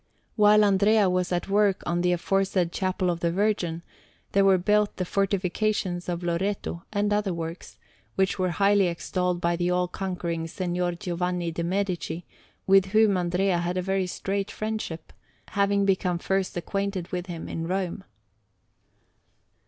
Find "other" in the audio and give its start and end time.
7.13-7.35